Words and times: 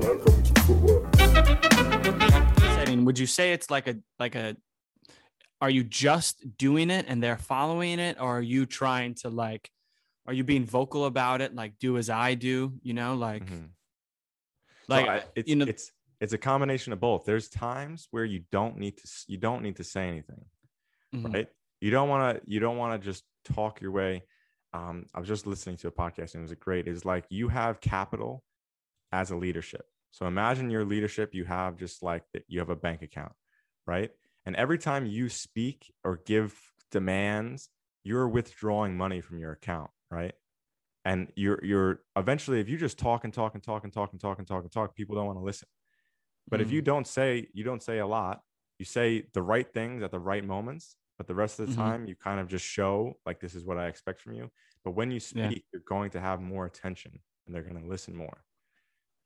Welcome 0.00 0.42
to 0.42 0.60
footwork. 0.62 1.14
setting 2.74 3.04
would 3.04 3.18
you 3.18 3.26
say 3.26 3.52
it's 3.52 3.70
like 3.70 3.86
a 3.86 3.96
like 4.18 4.34
a 4.34 4.56
are 5.60 5.68
you 5.70 5.84
just 5.84 6.56
doing 6.56 6.90
it 6.90 7.04
and 7.08 7.22
they're 7.22 7.36
following 7.36 7.98
it? 7.98 8.16
Or 8.18 8.38
are 8.38 8.42
you 8.42 8.64
trying 8.66 9.14
to 9.16 9.28
like 9.28 9.70
are 10.26 10.32
you 10.32 10.44
being 10.44 10.64
vocal 10.64 11.04
about 11.04 11.40
it? 11.42 11.54
Like 11.54 11.78
do 11.78 11.98
as 11.98 12.08
i 12.10 12.34
do 12.34 12.72
you 12.82 12.94
know 12.94 13.14
like 13.14 13.44
Mhm. 13.46 13.68
like 14.88 15.06
so 15.06 15.12
I, 15.12 15.22
it's, 15.36 15.48
you 15.48 15.56
know 15.56 15.66
it's 15.66 15.92
it's 16.20 16.32
a 16.32 16.38
combination 16.38 16.92
of 16.92 17.00
both. 17.00 17.24
There's 17.24 17.48
times 17.48 18.08
where 18.10 18.24
you 18.24 18.42
don't 18.50 18.76
need 18.78 18.96
to 18.98 19.08
you 19.26 19.36
don't 19.38 19.62
need 19.62 19.76
to 19.76 19.84
say 19.84 20.08
anything 20.08 20.44
mhm, 21.14 21.34
right? 21.34 21.48
You 21.80 21.90
don't 21.90 22.08
want 22.08 22.36
to 22.36 22.50
you 22.50 22.60
don't 22.60 22.76
want 22.78 23.00
to 23.00 23.04
just 23.04 23.24
talk 23.44 23.80
your 23.80 23.90
way 23.90 24.22
um 24.72 25.04
i 25.14 25.18
was 25.18 25.26
just 25.26 25.46
listening 25.48 25.76
to 25.76 25.88
a 25.88 25.90
podcast 25.90 26.34
and 26.34 26.42
it 26.42 26.48
was 26.48 26.54
great. 26.54 26.86
It's 26.88 27.04
like 27.04 27.24
you 27.28 27.48
have 27.48 27.80
capital 27.80 28.44
as 29.12 29.30
a 29.30 29.36
leadership. 29.36 29.86
So 30.10 30.26
imagine 30.26 30.70
your 30.70 30.84
leadership 30.84 31.34
you 31.34 31.44
have 31.44 31.76
just 31.76 32.02
like 32.02 32.24
that 32.32 32.44
you 32.48 32.58
have 32.60 32.70
a 32.70 32.76
bank 32.76 33.02
account 33.02 33.32
right? 33.86 34.10
And 34.46 34.54
every 34.56 34.78
time 34.78 35.06
you 35.06 35.28
speak 35.28 35.92
or 36.04 36.18
give 36.26 36.60
demands 36.90 37.70
you're 38.04 38.28
withdrawing 38.28 38.96
money 38.96 39.20
from 39.20 39.38
your 39.38 39.52
account 39.52 39.90
right? 40.10 40.34
And 41.04 41.32
you're 41.36 41.64
you're 41.64 42.02
eventually 42.16 42.60
if 42.60 42.68
you 42.68 42.76
just 42.78 42.98
talk 42.98 43.24
and 43.24 43.32
talk 43.34 43.54
and 43.54 43.62
talk 43.62 43.84
and 43.84 43.92
talk 43.92 44.12
and 44.12 44.20
talk 44.20 44.38
and 44.38 44.46
talk 44.46 44.62
and 44.64 44.72
talk 44.72 44.94
people 44.94 45.16
don't 45.16 45.26
want 45.26 45.38
to 45.38 45.44
listen. 45.44 45.68
But 46.50 46.60
if 46.60 46.70
you 46.70 46.82
don't 46.82 47.06
say 47.06 47.48
you 47.54 47.64
don't 47.64 47.82
say 47.82 47.98
a 47.98 48.06
lot 48.06 48.42
you 48.78 48.84
say 48.84 49.26
the 49.34 49.42
right 49.42 49.72
things 49.72 50.02
at 50.02 50.10
the 50.10 50.18
right 50.20 50.44
moments 50.44 50.96
but 51.18 51.26
the 51.26 51.34
rest 51.34 51.60
of 51.60 51.68
the 51.68 51.74
Mhm. 51.74 51.74
time 51.74 52.06
you 52.06 52.16
kind 52.16 52.40
of 52.40 52.48
just 52.48 52.64
show 52.64 53.14
like 53.26 53.40
this 53.40 53.54
is 53.54 53.64
what 53.66 53.78
i 53.78 53.86
expect 53.88 54.20
from 54.22 54.34
you. 54.34 54.50
But 54.84 54.92
when 54.92 55.10
you 55.10 55.20
Yeah. 55.32 55.52
speak 55.52 55.64
you're 55.72 55.82
going 55.86 56.10
to 56.12 56.20
have 56.20 56.40
more 56.40 56.66
attention 56.66 57.20
and 57.46 57.54
they're 57.54 57.62
going 57.62 57.80
to 57.82 57.88
listen 57.88 58.16
more 58.16 58.44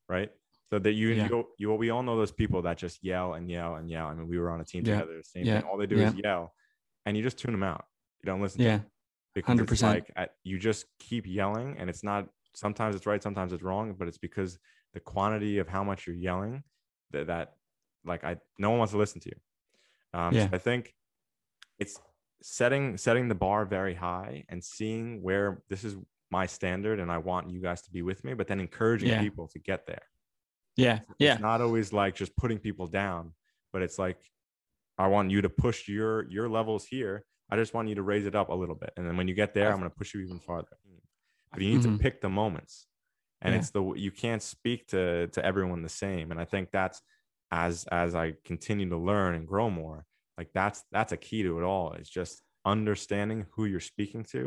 right 0.09 0.31
so 0.69 0.79
that 0.79 0.91
you 0.93 1.09
Yeah. 1.09 1.27
you 1.29 1.47
you 1.57 1.73
we 1.73 1.89
all 1.89 2.03
know 2.03 2.17
those 2.17 2.31
people 2.31 2.61
that 2.63 2.77
just 2.77 3.03
yell 3.03 3.33
and 3.33 3.49
yell 3.49 3.75
and 3.75 3.89
yell 3.89 4.07
i 4.07 4.13
mean 4.13 4.27
we 4.27 4.37
were 4.39 4.49
on 4.51 4.61
a 4.61 4.65
team 4.65 4.83
Yeah. 4.85 4.99
together 4.99 5.21
same 5.23 5.45
Yeah. 5.45 5.61
thing 5.61 5.69
all 5.69 5.77
they 5.77 5.87
do 5.87 5.99
is 5.99 6.13
yell 6.15 6.53
and 7.05 7.15
you 7.17 7.23
just 7.23 7.37
tune 7.37 7.51
them 7.51 7.63
out 7.63 7.85
you 8.21 8.27
don't 8.27 8.41
listen 8.41 8.61
yeah 8.61 8.79
it's 9.35 9.47
100%. 9.47 9.81
like 9.83 10.11
at, 10.15 10.31
you 10.43 10.57
just 10.57 10.85
keep 10.99 11.27
yelling 11.27 11.75
and 11.77 11.89
it's 11.89 12.03
not 12.03 12.27
sometimes 12.55 12.95
it's 12.95 13.05
right 13.05 13.21
sometimes 13.21 13.51
it's 13.53 13.63
wrong 13.63 13.93
but 13.97 14.07
it's 14.07 14.17
because 14.17 14.57
the 14.93 14.99
quantity 14.99 15.57
of 15.57 15.67
how 15.67 15.83
much 15.83 16.07
you're 16.07 16.15
yelling 16.15 16.63
that 17.11 17.27
that 17.27 17.53
like 18.05 18.23
i 18.23 18.37
no 18.57 18.69
one 18.69 18.79
wants 18.79 18.91
to 18.93 18.97
listen 18.97 19.19
to 19.21 19.29
you 19.29 20.19
um 20.19 20.33
so 20.33 20.39
Yeah. 20.39 20.49
i 20.53 20.57
think 20.57 20.93
it's 21.79 21.99
setting 22.41 22.95
setting 22.97 23.27
the 23.27 23.35
bar 23.35 23.65
very 23.65 23.93
high 23.95 24.45
and 24.49 24.63
seeing 24.63 25.21
where 25.21 25.61
this 25.69 25.83
is 25.83 25.95
my 26.37 26.45
standard 26.57 26.97
and 27.01 27.09
i 27.17 27.19
want 27.29 27.43
you 27.53 27.59
guys 27.67 27.81
to 27.85 27.89
be 27.97 28.01
with 28.09 28.19
me 28.25 28.31
but 28.39 28.45
then 28.49 28.59
encouraging 28.67 29.09
Yeah. 29.09 29.21
people 29.27 29.45
to 29.53 29.59
get 29.69 29.81
there. 29.91 30.05
Yeah 30.85 30.97
yeah 31.25 31.33
it's 31.33 31.41
not 31.49 31.59
always 31.65 31.87
like 32.01 32.13
just 32.23 32.33
putting 32.41 32.59
people 32.67 32.87
down 33.03 33.21
but 33.73 33.79
it's 33.85 33.97
like 34.05 34.19
i 35.03 35.07
want 35.15 35.27
you 35.33 35.39
to 35.47 35.51
push 35.65 35.79
your 35.97 36.13
your 36.35 36.47
levels 36.57 36.83
here. 36.95 37.15
I 37.51 37.55
just 37.61 37.73
want 37.75 37.85
you 37.89 37.95
to 38.01 38.05
raise 38.11 38.25
it 38.31 38.35
up 38.41 38.49
a 38.55 38.57
little 38.61 38.79
bit. 38.83 38.91
And 38.97 39.03
then 39.07 39.15
when 39.19 39.27
you 39.29 39.35
get 39.43 39.51
there 39.57 39.69
i'm 39.71 39.79
going 39.81 39.91
to 39.93 39.97
push 40.01 40.11
you 40.13 40.19
even 40.25 40.39
farther. 40.49 40.75
But 41.51 41.59
you 41.61 41.69
need 41.73 41.83
Mhm. 41.85 41.91
to 41.97 42.03
pick 42.05 42.15
the 42.25 42.31
moments. 42.41 42.73
And 43.43 43.49
Yeah. 43.53 43.59
it's 43.59 43.71
the 43.77 43.83
you 44.05 44.11
can't 44.23 44.43
speak 44.55 44.79
to 44.93 45.01
to 45.35 45.39
everyone 45.49 45.79
the 45.89 45.95
same. 46.05 46.25
And 46.31 46.39
i 46.43 46.45
think 46.53 46.65
that's 46.79 46.99
as 47.65 47.73
as 48.03 48.11
i 48.23 48.25
continue 48.51 48.87
to 48.95 48.99
learn 49.11 49.31
and 49.37 49.43
grow 49.53 49.67
more 49.83 49.99
like 50.39 50.49
that's 50.59 50.79
that's 50.95 51.13
a 51.17 51.21
key 51.27 51.41
to 51.47 51.51
it 51.59 51.65
all. 51.71 51.87
It's 51.99 52.13
just 52.21 52.35
understanding 52.75 53.39
who 53.53 53.63
you're 53.71 53.89
speaking 53.93 54.23
to 54.35 54.41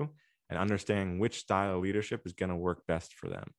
and 0.50 0.58
understanding 0.58 1.18
which 1.18 1.38
style 1.38 1.76
of 1.76 1.82
leadership 1.82 2.22
is 2.24 2.32
going 2.32 2.50
to 2.50 2.56
work 2.56 2.86
best 2.86 3.14
for 3.14 3.28
them 3.28 3.52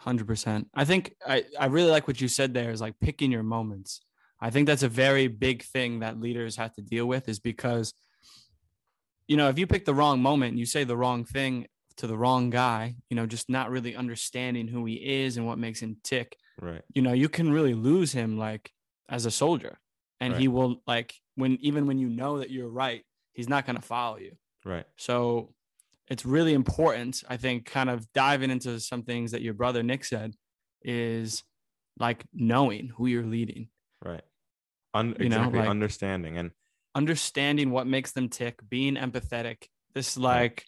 Hundred 0.00 0.28
percent. 0.28 0.68
I 0.74 0.84
think 0.84 1.14
I, 1.26 1.44
I 1.58 1.66
really 1.66 1.90
like 1.90 2.06
what 2.06 2.20
you 2.20 2.28
said 2.28 2.54
there 2.54 2.70
is 2.70 2.80
like 2.80 2.94
picking 3.00 3.32
your 3.32 3.42
moments. 3.42 4.00
I 4.40 4.50
think 4.50 4.68
that's 4.68 4.84
a 4.84 4.88
very 4.88 5.26
big 5.26 5.64
thing 5.64 6.00
that 6.00 6.20
leaders 6.20 6.54
have 6.54 6.72
to 6.74 6.82
deal 6.82 7.06
with 7.06 7.28
is 7.28 7.40
because, 7.40 7.92
you 9.26 9.36
know, 9.36 9.48
if 9.48 9.58
you 9.58 9.66
pick 9.66 9.84
the 9.84 9.94
wrong 9.94 10.22
moment, 10.22 10.50
and 10.50 10.58
you 10.58 10.66
say 10.66 10.84
the 10.84 10.96
wrong 10.96 11.24
thing 11.24 11.66
to 11.96 12.06
the 12.06 12.16
wrong 12.16 12.48
guy, 12.48 12.94
you 13.10 13.16
know, 13.16 13.26
just 13.26 13.50
not 13.50 13.72
really 13.72 13.96
understanding 13.96 14.68
who 14.68 14.84
he 14.84 14.94
is 14.94 15.36
and 15.36 15.44
what 15.44 15.58
makes 15.58 15.80
him 15.80 15.96
tick, 16.04 16.36
right 16.60 16.82
you 16.94 17.02
know, 17.02 17.12
you 17.12 17.28
can 17.28 17.50
really 17.50 17.74
lose 17.74 18.12
him 18.12 18.38
like 18.38 18.70
as 19.08 19.26
a 19.26 19.32
soldier. 19.32 19.80
And 20.20 20.34
he 20.34 20.46
will 20.46 20.80
like 20.86 21.12
when 21.34 21.58
even 21.60 21.86
when 21.86 21.98
you 21.98 22.08
know 22.08 22.38
that 22.38 22.50
you're 22.50 22.68
right, 22.68 23.02
he's 23.32 23.48
not 23.48 23.66
gonna 23.66 23.82
follow 23.82 24.18
you. 24.18 24.36
right 24.64 24.86
So 24.96 25.54
it's 26.10 26.24
really 26.24 26.54
important, 26.54 27.22
I 27.28 27.36
think, 27.36 27.66
kind 27.66 27.90
of 27.90 28.10
diving 28.12 28.50
into 28.50 28.80
some 28.80 29.02
things 29.02 29.32
that 29.32 29.42
your 29.42 29.54
brother 29.54 29.82
Nick 29.82 30.04
said 30.04 30.34
is 30.82 31.44
like 31.98 32.24
knowing 32.32 32.88
who 32.96 33.06
you're 33.06 33.26
leading, 33.26 33.68
right 34.04 34.22
Un- 34.94 35.16
You 35.20 35.28
know, 35.28 35.36
exactly 35.36 35.58
like- 35.60 35.68
understanding 35.68 36.38
and 36.38 36.50
understanding 36.94 37.70
what 37.70 37.86
makes 37.86 38.12
them 38.12 38.28
tick, 38.28 38.60
being 38.68 38.96
empathetic. 38.96 39.64
This, 39.94 40.16
like, 40.16 40.64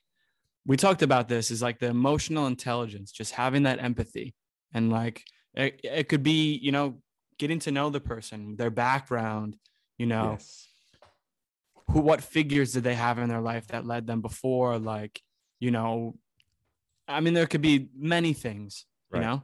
we 0.66 0.76
talked 0.76 1.02
about 1.02 1.28
this 1.28 1.50
is 1.50 1.62
like 1.62 1.78
the 1.78 1.86
emotional 1.86 2.46
intelligence, 2.46 3.10
just 3.12 3.32
having 3.32 3.62
that 3.64 3.82
empathy. 3.82 4.34
And 4.74 4.90
like, 4.90 5.24
it, 5.54 5.80
it 5.82 6.08
could 6.08 6.22
be, 6.22 6.56
you 6.56 6.70
know, 6.70 7.00
getting 7.38 7.58
to 7.60 7.72
know 7.72 7.88
the 7.90 8.00
person, 8.00 8.56
their 8.56 8.70
background, 8.70 9.56
you 9.96 10.06
know, 10.06 10.32
yes 10.32 10.66
who 11.92 12.00
what 12.00 12.22
figures 12.22 12.72
did 12.72 12.84
they 12.84 12.94
have 12.94 13.18
in 13.18 13.28
their 13.28 13.40
life 13.40 13.66
that 13.68 13.86
led 13.86 14.06
them 14.06 14.20
before 14.20 14.78
like 14.78 15.20
you 15.60 15.70
know 15.70 16.14
i 17.06 17.20
mean 17.20 17.34
there 17.34 17.46
could 17.46 17.62
be 17.62 17.88
many 17.96 18.32
things 18.32 18.86
you 19.14 19.20
know 19.20 19.42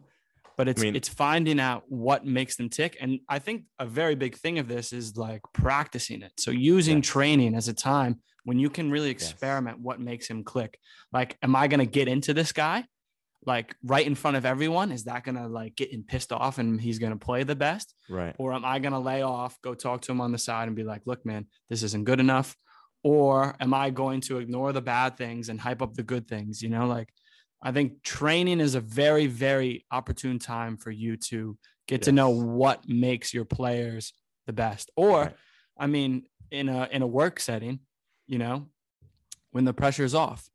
but 0.57 0.69
it's 0.69 0.81
mean- 0.83 0.97
it's 0.97 1.09
finding 1.09 1.61
out 1.61 1.83
what 1.89 2.25
makes 2.25 2.57
them 2.57 2.71
tick. 2.71 2.97
And 2.99 3.21
i 3.29 3.39
think 3.39 3.65
a 3.79 3.85
very 3.85 4.15
big 4.15 4.37
thing 4.37 4.59
of 4.59 4.67
this 4.69 4.91
is 4.91 5.15
like 5.17 5.43
practicing 5.53 6.23
it. 6.23 6.33
So 6.39 6.51
using 6.51 6.99
Yes. 6.99 7.07
training 7.09 7.55
as 7.55 7.69
a 7.69 7.75
time 7.75 8.21
when 8.45 8.59
you 8.59 8.71
can 8.71 8.91
really 8.91 9.11
experiment 9.11 9.81
what 9.81 10.01
makes 10.01 10.27
him 10.29 10.45
click. 10.45 10.79
Like 11.13 11.37
am 11.43 11.55
i 11.55 11.69
going 11.69 11.81
to 11.81 11.93
get 11.99 12.09
into 12.09 12.33
this 12.33 12.53
guy? 12.53 12.87
Like 13.45 13.77
right 13.85 14.07
in 14.07 14.15
front 14.15 14.39
of 14.39 14.47
everyone 14.47 14.93
is 14.93 15.05
that 15.05 15.25
going 15.25 15.35
to 15.37 15.47
like 15.47 15.77
get 15.77 15.93
him 15.93 16.05
pissed 16.09 16.33
off 16.33 16.57
and 16.59 16.81
he's 16.81 16.99
going 16.99 17.13
to 17.13 17.19
play 17.29 17.43
the 17.45 17.55
best? 17.55 17.95
Right. 18.09 18.35
Or 18.39 18.55
am 18.55 18.65
I 18.65 18.79
going 18.79 18.93
to 18.95 18.99
lay 18.99 19.21
off, 19.21 19.59
go 19.61 19.75
talk 19.75 20.01
to 20.03 20.13
him 20.13 20.23
on 20.23 20.33
the 20.33 20.39
side 20.39 20.69
and 20.69 20.75
be 20.77 20.85
like, 20.85 21.03
look, 21.05 21.27
man, 21.27 21.47
this 21.69 21.83
isn't 21.83 22.05
good 22.05 22.19
enough? 22.19 22.57
Or 23.03 23.55
am 23.61 23.73
I 23.73 23.91
going 23.91 24.21
to 24.23 24.39
ignore 24.39 24.73
the 24.73 24.83
bad 24.83 25.17
things 25.17 25.49
and 25.49 25.61
hype 25.61 25.81
up 25.83 25.95
the 25.95 26.03
good 26.03 26.27
things? 26.27 26.63
You 26.63 26.69
know, 26.71 26.87
like 26.87 27.13
I 27.63 27.73
think 27.73 28.03
training 28.03 28.61
is 28.61 28.75
a 28.75 28.81
very, 28.81 29.27
very 29.27 29.85
opportune 29.91 30.39
time 30.39 30.77
for 30.77 30.91
you 30.91 31.17
to 31.29 31.57
get 31.87 32.03
to 32.03 32.13
know 32.13 32.31
what 32.31 32.89
makes 32.89 33.33
your 33.33 33.45
players 33.45 34.13
the 34.47 34.53
best. 34.53 34.91
Or, 34.97 35.21
Right. 35.21 35.37
I 35.79 35.87
mean, 35.87 36.25
in 36.51 36.69
a 36.69 36.89
in 36.91 37.03
a 37.03 37.07
work 37.07 37.39
setting, 37.41 37.81
you 38.27 38.39
know, 38.39 38.69
when 39.53 39.65
the 39.65 39.73
pressure's 39.75 40.15
off. 40.15 40.49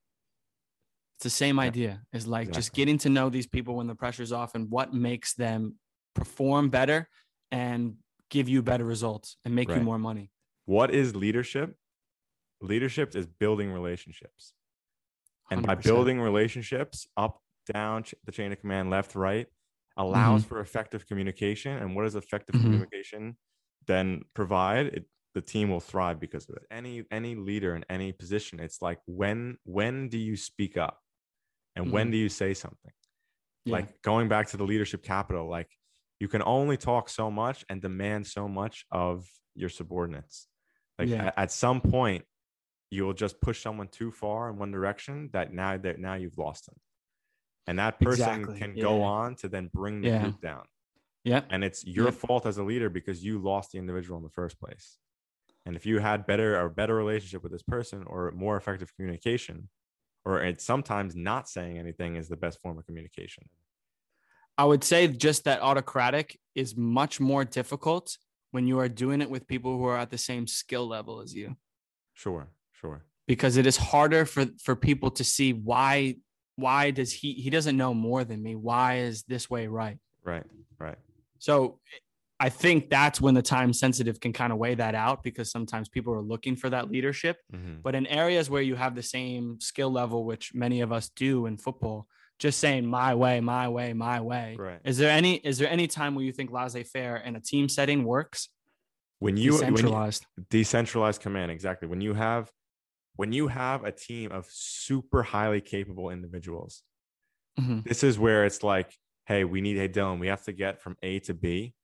It's 1.17 1.23
the 1.23 1.29
same 1.29 1.57
Yeah. 1.57 1.63
idea. 1.63 2.01
Is 2.13 2.27
like 2.27 2.51
just 2.51 2.73
getting 2.73 2.97
to 2.99 3.09
know 3.09 3.29
these 3.29 3.47
people 3.47 3.75
when 3.75 3.87
the 3.87 3.95
pressure's 3.95 4.31
off 4.31 4.55
and 4.55 4.69
what 4.71 4.93
makes 4.93 5.35
them 5.35 5.75
perform 6.15 6.69
better 6.69 7.07
and 7.51 7.97
give 8.29 8.49
you 8.49 8.61
better 8.63 8.83
results 8.85 9.37
and 9.45 9.53
make 9.55 9.69
you 9.69 9.81
more 9.81 9.99
money. 9.99 10.31
what 10.65 10.93
is 10.93 11.15
leadership 11.15 11.75
leadership 12.61 13.15
is 13.15 13.25
building 13.27 13.71
relationships 13.71 14.53
and 15.49 15.65
by 15.65 15.75
100%. 15.75 15.83
building 15.83 16.19
relationships 16.21 17.07
up 17.17 17.41
down 17.71 18.03
the 18.25 18.31
chain 18.31 18.51
of 18.51 18.59
command 18.59 18.89
left 18.89 19.15
right 19.15 19.47
allows 19.97 20.43
for 20.45 20.59
effective 20.61 21.05
communication 21.07 21.77
and 21.77 21.95
what 21.95 22.03
does 22.03 22.15
effective 22.15 22.55
Mhm. 22.55 22.61
communication 22.63 23.37
then 23.87 24.23
provide 24.33 24.85
it, 24.87 25.05
the 25.33 25.41
team 25.41 25.69
will 25.69 25.79
thrive 25.79 26.19
because 26.19 26.47
of 26.49 26.55
it 26.55 26.63
any 26.71 27.03
any 27.11 27.35
leader 27.35 27.75
in 27.75 27.83
any 27.89 28.11
position 28.11 28.59
it's 28.59 28.81
like 28.81 28.99
when 29.05 29.57
when 29.63 30.07
do 30.09 30.17
you 30.17 30.35
speak 30.35 30.77
up 30.77 30.99
and 31.75 31.91
when 31.91 32.07
Mhm. 32.07 32.11
do 32.11 32.17
you 32.17 32.29
say 32.29 32.53
something 32.53 32.91
Yeah. 33.65 33.73
like 33.73 34.01
going 34.01 34.27
back 34.27 34.47
to 34.47 34.57
the 34.57 34.63
leadership 34.65 35.03
capital 35.03 35.47
like 35.47 35.69
you 36.19 36.27
can 36.27 36.41
only 36.43 36.77
talk 36.77 37.09
so 37.09 37.29
much 37.31 37.65
and 37.69 37.81
demand 37.81 38.27
so 38.27 38.47
much 38.47 38.85
of 38.91 39.27
your 39.55 39.69
subordinates 39.69 40.47
like 40.99 41.09
Yeah. 41.09 41.25
at, 41.27 41.37
at 41.37 41.51
some 41.51 41.81
point 41.81 42.25
you'll 42.91 43.13
just 43.13 43.41
push 43.41 43.61
someone 43.63 43.87
too 43.87 44.11
far 44.11 44.49
in 44.49 44.57
one 44.57 44.71
direction 44.71 45.29
that 45.33 45.51
now 45.53 45.77
that 45.77 45.97
now 45.99 46.13
you've 46.13 46.37
lost 46.37 46.67
them. 46.67 46.75
And 47.67 47.79
that 47.79 47.99
person 47.99 48.43
Exactly, 48.43 48.59
can 48.59 48.77
go 48.77 49.01
on 49.01 49.35
to 49.37 49.47
then 49.47 49.69
bring 49.73 50.01
the 50.01 50.09
Yeah. 50.09 50.19
group 50.19 50.41
down. 50.41 50.65
Yeah. 51.23 51.43
and 51.51 51.63
it's 51.63 51.85
your 51.85 52.05
Yep. 52.05 52.15
fault 52.15 52.45
as 52.47 52.57
a 52.57 52.63
leader 52.63 52.89
because 52.89 53.23
you 53.23 53.37
lost 53.37 53.71
the 53.71 53.77
individual 53.77 54.17
in 54.17 54.23
the 54.23 54.29
first 54.29 54.59
place. 54.59 54.97
And 55.67 55.75
if 55.75 55.85
you 55.85 55.99
had 55.99 56.25
better 56.25 56.59
or 56.59 56.67
better 56.69 56.95
relationship 56.95 57.43
with 57.43 57.51
this 57.51 57.61
person 57.61 58.03
or 58.07 58.31
more 58.31 58.57
effective 58.57 58.95
communication 58.95 59.69
or 60.25 60.43
it's 60.43 60.63
sometimes 60.65 61.15
not 61.15 61.47
saying 61.47 61.77
anything 61.77 62.15
is 62.15 62.27
the 62.27 62.37
best 62.37 62.59
form 62.59 62.79
of 62.79 62.85
communication. 62.87 63.49
I 64.57 64.65
would 64.65 64.83
say 64.83 65.07
just 65.07 65.43
that 65.45 65.61
autocratic 65.61 66.39
is 66.55 66.75
much 66.75 67.19
more 67.19 67.45
difficult 67.45 68.17
when 68.51 68.67
you 68.67 68.79
are 68.79 68.89
doing 68.89 69.21
it 69.21 69.29
with 69.29 69.47
people 69.47 69.77
who 69.77 69.85
are 69.85 69.97
at 69.97 70.09
the 70.09 70.17
same 70.17 70.47
skill 70.47 70.87
level 70.87 71.21
as 71.21 71.33
you. 71.35 71.55
Sure 72.13 72.49
sure 72.81 73.05
because 73.27 73.55
it 73.57 73.65
is 73.65 73.77
harder 73.77 74.25
for 74.25 74.45
for 74.63 74.75
people 74.75 75.11
to 75.11 75.23
see 75.23 75.53
why 75.53 76.15
why 76.55 76.91
does 76.91 77.11
he 77.13 77.33
he 77.33 77.49
doesn't 77.49 77.77
know 77.77 77.93
more 77.93 78.23
than 78.23 78.41
me 78.43 78.55
why 78.55 78.97
is 78.97 79.23
this 79.23 79.49
way 79.49 79.67
right 79.67 79.97
right 80.23 80.45
right 80.79 80.97
So 81.39 81.79
I 82.39 82.49
think 82.49 82.89
that's 82.89 83.21
when 83.21 83.35
the 83.35 83.43
time 83.43 83.71
sensitive 83.71 84.19
can 84.19 84.33
kind 84.33 84.51
of 84.51 84.57
weigh 84.57 84.73
that 84.73 84.95
out 84.95 85.21
because 85.21 85.51
sometimes 85.51 85.89
people 85.89 86.11
are 86.11 86.21
looking 86.33 86.55
for 86.55 86.71
that 86.71 86.89
leadership. 86.89 87.37
Mhm. 87.53 87.83
But 87.83 87.93
in 87.93 88.07
areas 88.07 88.49
where 88.49 88.63
you 88.63 88.75
have 88.75 88.95
the 88.95 89.03
same 89.03 89.59
skill 89.59 89.91
level, 89.91 90.25
which 90.25 90.51
many 90.55 90.81
of 90.81 90.91
us 90.91 91.09
do 91.09 91.45
in 91.45 91.57
football, 91.57 92.07
just 92.39 92.57
saying 92.59 92.83
my 92.87 93.13
way, 93.13 93.41
my 93.41 93.69
way, 93.69 93.93
my 93.93 94.21
way. 94.21 94.55
Right. 94.57 94.79
Is 94.83 94.97
there 94.97 95.11
any 95.11 95.35
is 95.35 95.59
there 95.59 95.69
any 95.69 95.85
time 95.87 96.15
where 96.15 96.25
you 96.25 96.33
think 96.33 96.49
laissez 96.51 96.83
faire 96.83 97.17
in 97.17 97.35
a 97.35 97.39
team 97.39 97.69
setting 97.69 98.03
works? 98.05 98.49
When 99.19 99.37
you, 99.37 99.51
when 99.53 99.61
you 99.67 99.71
Decentralized. 99.73 100.25
decentralized 100.49 101.21
command 101.21 101.51
exactly 101.51 101.87
when 101.87 102.01
you 102.01 102.15
have 102.15 102.51
when 103.21 103.31
you 103.31 103.47
have 103.47 103.83
a 103.85 103.91
team 103.91 104.31
of 104.31 104.47
super 104.49 105.21
highly 105.21 105.61
capable 105.61 106.09
individuals 106.09 106.83
Mhm. 107.59 107.83
this 107.83 108.03
is 108.03 108.17
where 108.17 108.45
it's 108.45 108.63
like 108.63 108.89
hey 109.27 109.43
we 109.43 109.61
need 109.61 109.77
hey 109.77 109.87
dylan 109.89 110.19
we 110.19 110.27
have 110.27 110.43
to 110.45 110.53
get 110.53 110.81
from 110.81 110.95
a 111.03 111.19
to 111.19 111.33
b. 111.33 111.75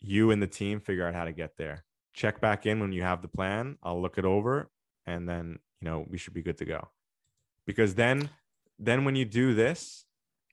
You 0.00 0.30
and 0.30 0.42
the 0.42 0.46
team 0.46 0.80
figure 0.80 1.06
out 1.06 1.14
how 1.14 1.26
to 1.26 1.32
get 1.32 1.56
there. 1.58 1.84
Check 2.14 2.40
back 2.40 2.64
in 2.64 2.80
when 2.80 2.92
you 2.92 3.02
have 3.02 3.20
the 3.20 3.28
plan. 3.28 3.76
I'll 3.82 4.00
look 4.00 4.16
it 4.16 4.24
over 4.24 4.70
and 5.06 5.28
then 5.28 5.58
you 5.80 5.84
know 5.88 6.06
we 6.08 6.16
should 6.18 6.32
be 6.34 6.42
good 6.42 6.58
to 6.58 6.64
go. 6.64 6.88
Because 7.66 7.94
then 7.94 8.30
then 8.78 9.04
when 9.04 9.14
you 9.16 9.26
do 9.26 9.52
this 9.54 10.06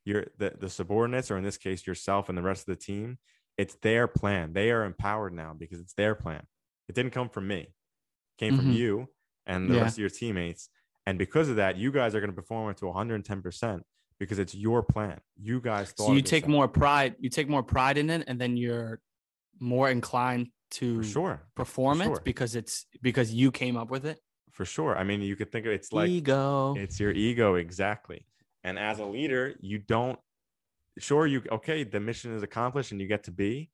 you're 0.03 0.25
the, 0.37 0.49
the 0.59 0.69
subordinates 0.69 1.31
or 1.31 1.37
in 1.37 1.43
this 1.43 1.57
case 1.57 1.87
yourself 1.87 2.27
and 2.29 2.37
the 2.37 2.41
rest 2.51 2.61
of 2.67 2.73
the 2.75 2.81
team 2.91 3.17
it's 3.57 3.75
their 3.75 4.05
plan. 4.07 4.53
They 4.53 4.69
are 4.71 4.83
empowered 4.83 5.33
now 5.33 5.53
because 5.53 5.79
it's 5.79 5.93
their 5.93 6.13
plan. 6.13 6.43
It 6.89 6.93
didn't 6.95 7.13
come 7.13 7.29
from 7.29 7.47
me. 7.47 7.61
It 7.61 8.37
came 8.37 8.55
from 8.57 8.67
Mhm. 8.67 8.77
you 8.81 9.07
and 9.47 9.69
the 9.69 9.75
Yeah. 9.75 9.81
rest 9.83 9.95
of 9.97 10.01
your 10.01 10.09
teammates 10.09 10.69
and 11.07 11.17
because 11.17 11.47
of 11.49 11.55
that 11.55 11.77
you 11.77 11.91
guys 11.91 12.13
are 12.13 12.19
going 12.19 12.29
to 12.29 12.35
perform 12.35 12.69
it 12.69 12.77
to 12.77 12.85
110% 12.85 13.81
because 14.19 14.37
it's 14.39 14.53
your 14.53 14.83
plan 14.83 15.19
you 15.35 15.59
guys 15.59 15.91
thought 15.91 16.07
So 16.07 16.13
you 16.13 16.21
take 16.21 16.47
more 16.47 16.67
pride, 16.67 17.15
you 17.19 17.29
take 17.29 17.49
more 17.49 17.63
pride 17.63 17.97
in 17.97 18.09
it, 18.09 18.23
and 18.27 18.39
then 18.39 18.57
you're 18.57 18.99
more 19.59 19.89
inclined 19.89 20.47
to 20.71 20.97
for 20.97 21.03
sure 21.03 21.41
perform 21.55 22.01
sure. 22.01 22.15
it 22.17 22.23
because 22.23 22.55
it's 22.55 22.85
because 23.01 23.33
you 23.33 23.51
came 23.51 23.75
up 23.77 23.89
with 23.89 24.05
it. 24.05 24.19
for 24.51 24.65
sure 24.65 24.97
i 24.97 25.03
mean 25.03 25.21
you 25.21 25.35
could 25.35 25.51
think 25.51 25.65
of 25.65 25.71
it's 25.71 25.91
like 25.93 26.09
ego. 26.09 26.75
It's 26.75 26.99
your 26.99 27.11
ego, 27.11 27.55
exactly. 27.55 28.25
And 28.63 28.77
as 28.77 28.99
a 28.99 29.05
leader, 29.05 29.53
you 29.61 29.77
don't, 29.79 30.19
sure, 30.99 31.25
you, 31.25 31.41
okay, 31.57 31.83
the 31.85 32.01
mission 32.01 32.35
is 32.35 32.43
accomplished 32.43 32.91
and 32.91 32.99
you 32.99 33.07
get 33.07 33.23
to 33.25 33.31
be. 33.31 33.69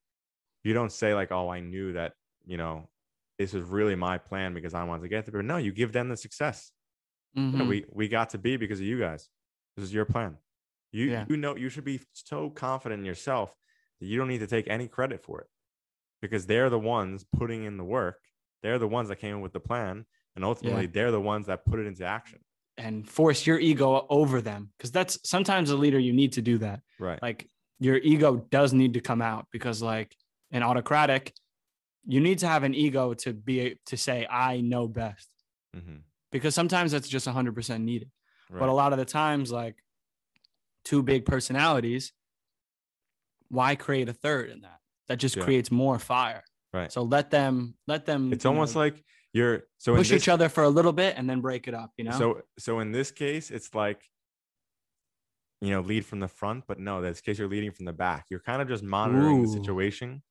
You 0.64 0.74
don't 0.74 0.92
say, 0.92 1.16
like, 1.16 1.32
oh, 1.32 1.50
I 1.50 1.62
knew 1.62 1.94
that, 1.94 2.14
you 2.46 2.58
know, 2.58 2.90
this 3.40 3.54
was 3.54 3.64
really 3.64 3.96
my 3.96 4.18
plan 4.18 4.54
because 4.54 4.74
I 4.74 4.84
wanted 4.84 5.04
to 5.04 5.10
get 5.10 5.26
there. 5.26 5.34
But 5.34 5.46
no, 5.46 5.58
you 5.58 5.72
give 5.72 5.92
them 5.92 6.10
the 6.10 6.18
success. 6.18 6.72
Yeah, 7.34 7.42
Mhm. 7.44 7.68
we, 7.68 7.86
we 7.92 8.08
got 8.08 8.30
to 8.32 8.38
be 8.38 8.58
because 8.58 8.80
of 8.80 8.86
you 8.86 9.00
guys. 9.00 9.30
This 9.76 9.84
is 9.86 9.94
your 9.94 10.06
plan. 10.06 10.38
You, 10.92 11.10
Yeah. 11.10 11.26
you 11.28 11.38
know, 11.38 11.56
you 11.56 11.70
should 11.70 11.84
be 11.86 12.00
so 12.14 12.50
confident 12.52 13.00
in 13.00 13.06
yourself 13.06 13.56
that 14.00 14.06
you 14.06 14.18
don't 14.20 14.28
need 14.28 14.40
to 14.40 14.48
take 14.48 14.68
any 14.68 14.88
credit 14.88 15.24
for 15.24 15.42
it 15.42 15.48
because 16.22 16.46
they're 16.46 16.70
the 16.70 16.78
ones 16.80 17.26
putting 17.36 17.64
in 17.64 17.78
the 17.78 17.84
work. 17.84 18.20
They're 18.62 18.78
the 18.80 18.88
ones 18.88 19.10
that 19.10 19.16
came 19.18 19.38
up 19.38 19.42
with 19.42 19.54
the 19.54 19.60
plan. 19.60 20.06
And 20.36 20.44
ultimately, 20.46 20.86
they're 20.88 21.12
the 21.12 21.22
ones 21.22 21.46
that 21.48 21.66
put 21.66 21.80
it 21.80 21.86
into 21.88 22.06
action. 22.06 22.40
and 22.76 23.08
force 23.08 23.46
your 23.46 23.60
ego 23.60 24.04
over 24.10 24.42
them 24.42 24.72
because 24.76 24.92
that's 24.92 25.20
sometimes 25.30 25.70
a 25.70 25.78
leader 25.78 26.00
you 26.00 26.12
need 26.12 26.34
to 26.34 26.42
do 26.42 26.58
that. 26.58 26.82
Right. 27.00 27.22
Like 27.22 27.48
your 27.80 27.98
ego 27.98 28.48
does 28.50 28.74
need 28.74 28.96
to 28.96 29.00
come 29.00 29.22
out 29.22 29.46
because 29.52 29.80
like 29.84 30.16
an 30.50 30.64
autocratic, 30.64 31.36
you 32.06 32.20
need 32.20 32.40
to 32.40 32.48
have 32.48 32.64
an 32.64 32.74
ego 32.76 33.14
to 33.14 33.34
be 33.34 33.80
to 33.86 33.98
say 33.98 34.28
I 34.30 34.62
know 34.62 34.88
best 34.88 35.30
hmm 35.74 35.98
because 36.32 36.56
sometimes 36.56 36.92
that's 36.92 37.08
just 37.08 37.28
100% 37.28 37.82
needed. 37.84 38.10
right. 38.50 38.60
But 38.60 38.70
a 38.70 38.74
lot 38.74 38.92
of 38.92 38.98
the 38.98 39.06
times, 39.06 39.52
like 39.52 39.76
two 40.84 41.04
big 41.04 41.26
personalities, 41.26 42.12
why 43.50 43.76
create 43.76 44.10
a 44.10 44.14
third 44.14 44.50
in 44.50 44.62
that? 44.62 44.80
That 45.08 45.18
just 45.18 45.36
Yeah. 45.36 45.44
creates 45.44 45.70
more 45.70 46.00
fire. 46.00 46.44
Right. 46.74 46.92
So 46.92 47.04
let 47.04 47.30
them 47.30 47.76
let 47.88 48.06
them. 48.08 48.34
it's 48.34 48.46
almost 48.46 48.74
know, 48.74 48.82
like 48.82 49.04
you're 49.32 49.68
so 49.78 49.96
push 49.96 50.10
this, 50.10 50.24
each 50.24 50.30
other 50.30 50.50
for 50.50 50.64
a 50.64 50.70
little 50.70 50.92
bit 50.94 51.16
and 51.18 51.30
then 51.30 51.40
break 51.40 51.68
it 51.68 51.76
up. 51.76 51.92
You 51.98 52.06
know. 52.06 52.18
so 52.18 52.42
so 52.58 52.80
in 52.80 52.92
this 52.92 53.12
case 53.12 53.52
it's 53.52 53.76
like 53.76 54.10
you 55.62 55.70
know 55.70 55.82
lead 55.82 56.04
from 56.06 56.20
the 56.20 56.28
front 56.28 56.66
but 56.68 56.80
no 56.80 57.00
this 57.02 57.22
case 57.22 57.38
you're 57.38 57.48
leading 57.48 57.72
from 57.72 57.86
the 57.86 57.94
back 57.94 58.26
you're 58.30 58.40
kind 58.40 58.62
of 58.62 58.68
just 58.68 58.84
monitoring 58.84 59.44
the 59.44 59.48
situation 59.48 60.22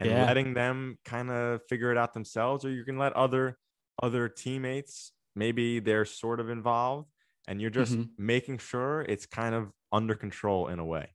and 0.00 0.10
Yeah. 0.10 0.26
letting 0.26 0.54
them 0.54 0.98
kind 1.04 1.30
of 1.30 1.62
figure 1.68 1.90
it 1.90 1.96
out 1.98 2.12
themselves 2.14 2.64
or 2.64 2.70
you 2.70 2.84
can 2.84 2.98
let 2.98 3.12
other 3.14 3.58
other 4.02 4.28
teammates 4.28 5.12
maybe 5.34 5.80
they're 5.80 6.04
sort 6.04 6.38
of 6.40 6.50
involved 6.50 7.10
and 7.48 7.60
you're 7.60 7.70
just 7.70 7.96
Mhm. 7.96 8.10
making 8.18 8.58
sure 8.58 9.02
it's 9.02 9.24
kind 9.26 9.54
of 9.54 9.72
under 9.92 10.14
control 10.14 10.68
in 10.68 10.78
a 10.78 10.84
way 10.84 11.14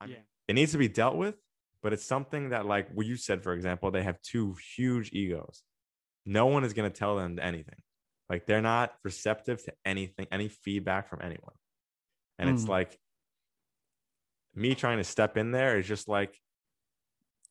I 0.00 0.06
Yeah. 0.06 0.22
it 0.48 0.54
needs 0.54 0.72
to 0.72 0.78
be 0.78 0.88
dealt 0.88 1.16
with 1.16 1.36
but 1.82 1.92
it's 1.92 2.04
something 2.04 2.50
that 2.50 2.66
like 2.66 2.90
what 2.92 3.06
you 3.06 3.16
said 3.16 3.42
for 3.42 3.52
example 3.52 3.90
they 3.90 4.02
have 4.02 4.20
two 4.22 4.54
huge 4.76 5.10
egos 5.12 5.64
no 6.24 6.46
one 6.46 6.64
is 6.64 6.72
going 6.72 6.90
to 6.90 6.96
tell 6.96 7.16
them 7.16 7.38
anything 7.40 7.82
like 8.28 8.46
they're 8.46 8.62
not 8.62 8.96
receptive 9.02 9.62
to 9.64 9.74
anything 9.84 10.26
any 10.30 10.48
feedback 10.48 11.08
from 11.08 11.20
anyone 11.20 11.56
and 12.38 12.48
it's 12.48 12.64
Mm. 12.64 12.68
like 12.68 12.98
me 14.54 14.74
trying 14.76 14.98
to 14.98 15.04
step 15.04 15.36
in 15.36 15.50
there 15.50 15.78
is 15.78 15.86
just 15.86 16.06
like 16.08 16.40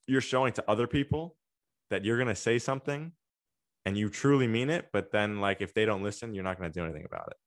you're 0.08 0.22
showing 0.22 0.54
to 0.54 0.64
other 0.70 0.88
people 0.88 1.36
that 1.90 2.04
you're 2.04 2.18
going 2.18 2.28
to 2.28 2.36
say 2.36 2.60
something 2.60 3.12
and 3.86 3.98
you 3.98 4.10
truly 4.10 4.48
mean 4.48 4.70
it 4.70 4.90
but 4.94 5.12
then 5.12 5.40
like 5.40 5.62
if 5.62 5.74
they 5.74 5.86
don't 5.86 6.04
listen 6.04 6.34
you're 6.34 6.44
not 6.44 6.58
going 6.60 6.72
to 6.72 6.80
do 6.80 6.84
anything 6.86 7.06
about 7.06 7.28
it 7.28 7.38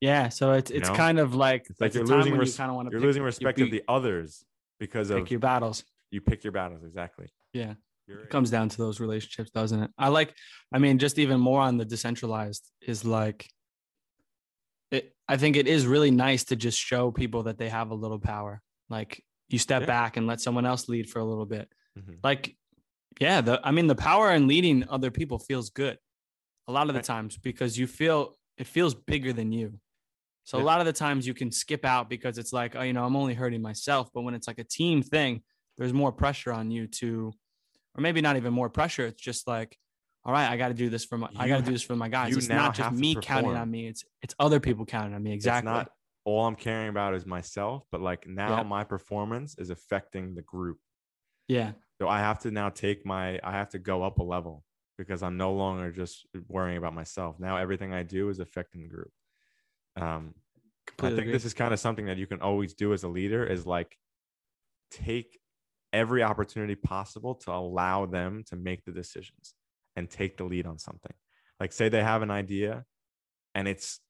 yeah. 0.00 0.28
So 0.28 0.52
it's 0.52 0.70
You 0.70 0.78
it's 0.78 0.88
know? 0.90 0.94
kind 0.94 1.18
of 1.18 1.34
like 1.34 1.66
it's 1.70 1.80
like 1.80 1.94
you're 1.94 2.04
time 2.04 2.18
losing 2.18 2.36
res- 2.36 2.52
you 2.52 2.56
kind 2.64 2.70
of 2.86 2.92
you're 2.92 3.00
pick, 3.00 3.06
losing 3.06 3.22
you 3.22 3.26
respect 3.26 3.56
pick- 3.56 3.66
of 3.66 3.70
the 3.72 3.82
others 3.88 4.44
because 4.78 5.08
of 5.08 5.18
pick 5.20 5.30
your 5.30 5.40
battles. 5.40 5.82
you 6.10 6.20
pick 6.20 6.44
your 6.44 6.52
battles 6.52 6.82
exactly 6.84 7.28
Yeah. 7.54 7.74
You're- 8.06 8.24
It 8.24 8.28
comes 8.28 8.50
down 8.50 8.68
to 8.68 8.76
those 8.76 9.00
relationships, 9.00 9.50
doesn't 9.50 9.82
it? 9.82 9.90
I 9.96 10.08
like, 10.08 10.34
I 10.74 10.78
mean, 10.78 10.98
just 10.98 11.18
even 11.18 11.40
more 11.40 11.60
on 11.62 11.78
the 11.78 11.86
decentralized 11.86 12.70
is 12.82 13.02
like, 13.06 13.48
it, 14.90 15.14
I 15.26 15.38
think 15.38 15.56
it 15.56 15.66
is 15.66 15.86
really 15.86 16.10
nice 16.10 16.44
to 16.46 16.56
just 16.56 16.78
show 16.78 17.10
people 17.10 17.44
that 17.44 17.56
they 17.56 17.70
have 17.70 17.90
a 17.90 17.94
little 17.94 18.18
power. 18.18 18.60
Like 18.90 19.24
you 19.48 19.58
step 19.58 19.82
Yeah. 19.82 19.86
back 19.86 20.16
and 20.16 20.26
let 20.26 20.40
someone 20.40 20.66
else 20.66 20.88
lead 20.88 21.08
for 21.10 21.18
a 21.18 21.24
little 21.24 21.46
bit. 21.46 21.70
Mhm. 21.98 22.18
Like, 22.22 22.56
yeah, 23.20 23.40
the, 23.40 23.60
I 23.62 23.70
mean, 23.70 23.86
the 23.86 23.94
power 23.94 24.32
in 24.32 24.46
leading 24.46 24.88
other 24.88 25.10
people 25.10 25.38
feels 25.38 25.70
good 25.70 25.98
a 26.66 26.72
lot 26.72 26.88
of 26.88 26.94
the 26.94 26.98
Right. 26.98 27.04
times 27.04 27.36
because 27.36 27.78
you 27.78 27.86
feel 27.86 28.36
it 28.56 28.66
feels 28.66 28.94
bigger 28.94 29.32
than 29.32 29.52
you. 29.52 29.80
So 30.44 30.58
a 30.58 30.62
lot 30.62 30.80
of 30.80 30.86
the 30.86 30.92
times 30.92 31.26
you 31.26 31.34
can 31.34 31.50
skip 31.50 31.84
out 31.84 32.08
because 32.08 32.36
it's 32.38 32.52
like, 32.52 32.76
oh, 32.76 32.82
you 32.82 32.92
know, 32.92 33.04
I'm 33.04 33.16
only 33.16 33.34
hurting 33.34 33.60
myself. 33.62 34.10
But 34.12 34.22
when 34.22 34.34
it's 34.34 34.46
like 34.46 34.58
a 34.58 34.64
team 34.64 35.02
thing, 35.02 35.42
there's 35.78 35.92
more 35.92 36.12
pressure 36.12 36.52
on 36.52 36.70
you 36.70 36.86
to, 36.86 37.32
or 37.96 38.00
maybe 38.00 38.20
not 38.20 38.36
even 38.36 38.52
more 38.52 38.68
pressure. 38.68 39.06
It's 39.06 39.20
just 39.22 39.46
like, 39.48 39.76
all 40.24 40.32
right, 40.32 40.48
I 40.48 40.56
got 40.56 40.68
to 40.68 40.74
do 40.74 40.88
this 40.90 41.04
for 41.04 41.18
my, 41.18 41.28
I 41.36 41.48
got 41.48 41.58
to 41.58 41.62
do 41.64 41.72
this 41.72 41.82
for 41.82 41.96
my 41.96 42.08
guys. 42.08 42.36
It's 42.36 42.48
not 42.48 42.74
just 42.74 42.92
me 42.92 43.14
counting 43.16 43.56
on 43.56 43.70
me. 43.70 43.88
It's 43.88 44.04
it's 44.22 44.34
other 44.38 44.60
people 44.60 44.84
counting 44.86 45.14
on 45.14 45.22
me. 45.22 45.32
Exactly. 45.32 45.70
All 46.24 46.46
I'm 46.46 46.56
caring 46.56 46.88
about 46.88 47.14
is 47.14 47.26
myself, 47.26 47.84
but 47.92 48.00
like 48.00 48.26
now 48.26 48.62
my 48.62 48.84
performance 48.84 49.56
is 49.58 49.70
affecting 49.70 50.34
the 50.34 50.42
group. 50.42 50.78
yeah. 51.48 51.72
So 52.00 52.08
I 52.08 52.18
have 52.18 52.40
to 52.40 52.50
now 52.50 52.70
take 52.70 53.06
my 53.06 53.38
I 53.44 53.52
have 53.52 53.68
to 53.70 53.78
go 53.78 54.02
up 54.02 54.18
a 54.18 54.22
level 54.22 54.64
because 54.98 55.22
I'm 55.22 55.36
no 55.36 55.52
longer 55.52 55.92
just 55.92 56.26
worrying 56.48 56.78
about 56.78 56.94
myself. 56.94 57.38
Now 57.38 57.56
everything 57.56 57.92
I 57.92 58.02
do 58.02 58.30
is 58.30 58.40
affecting 58.40 58.82
the 58.82 58.88
group. 58.88 59.10
Um 59.96 60.34
I 60.98 61.08
think 61.08 61.20
agree. 61.20 61.32
this 61.32 61.44
is 61.44 61.54
kind 61.54 61.72
of 61.72 61.80
something 61.80 62.06
that 62.06 62.18
you 62.18 62.26
can 62.26 62.40
always 62.40 62.74
do 62.74 62.92
as 62.92 63.04
a 63.04 63.08
leader 63.08 63.44
is 63.44 63.66
like 63.66 63.96
take 64.90 65.38
every 65.92 66.22
opportunity 66.22 66.74
possible 66.74 67.34
to 67.36 67.52
allow 67.52 68.06
them 68.06 68.42
to 68.48 68.56
make 68.56 68.84
the 68.84 68.92
decisions 68.92 69.54
and 69.96 70.10
take 70.10 70.36
the 70.36 70.44
lead 70.44 70.66
on 70.66 70.78
something. 70.78 71.12
Like 71.60 71.72
say 71.72 71.88
they 71.88 72.02
have 72.02 72.22
an 72.22 72.30
idea 72.30 72.84
and 73.54 73.68
it's 73.68 74.00